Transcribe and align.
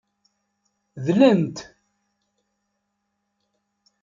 Dlen-t. 1.05 1.57